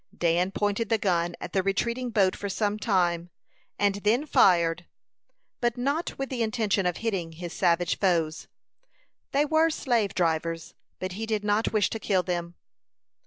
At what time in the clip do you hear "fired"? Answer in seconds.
4.25-4.87